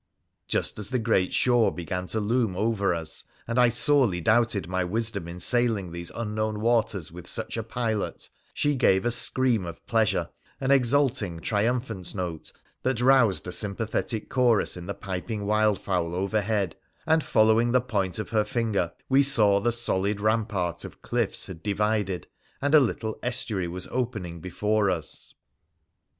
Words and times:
Just 0.47 0.79
as 0.79 0.89
the 0.89 0.97
great 0.97 1.31
shore 1.31 1.71
began 1.71 2.07
to 2.07 2.19
loom 2.19 2.55
over 2.57 2.95
us, 2.95 3.23
and 3.47 3.59
I 3.59 3.69
sorely 3.69 4.19
doubted 4.19 4.67
my 4.67 4.83
wisdom 4.83 5.27
in 5.27 5.39
sailing 5.39 5.91
these 5.91 6.09
unknown 6.15 6.59
waters 6.59 7.11
with 7.11 7.27
such 7.29 7.55
a 7.55 7.61
pilot, 7.61 8.27
she 8.51 8.73
gave 8.73 9.05
a 9.05 9.11
scream 9.11 9.63
of 9.63 9.85
pleasure— 9.85 10.29
an 10.59 10.71
exulting, 10.71 11.39
tri 11.39 11.65
umphant 11.65 12.15
note 12.15 12.51
that 12.81 12.99
roused 12.99 13.45
a 13.47 13.51
sympathetic 13.51 14.27
chorus 14.27 14.75
in 14.75 14.87
the 14.87 14.95
piping 14.95 15.41
wildfowl 15.41 16.15
overhead— 16.15 16.75
and, 17.05 17.23
following 17.23 17.71
the 17.71 17.79
point 17.79 18.17
of 18.17 18.29
her 18.29 18.43
finger, 18.43 18.93
we 19.07 19.21
saw 19.21 19.59
the 19.59 19.71
solid 19.71 20.19
rampart 20.19 20.83
of 20.83 21.03
cliffs 21.03 21.45
had 21.45 21.61
divided, 21.61 22.25
and 22.59 22.73
a 22.73 22.79
little 22.79 23.19
estuary 23.21 23.67
was 23.67 23.87
opening 23.91 24.39
before 24.39 24.89
us. 24.89 25.35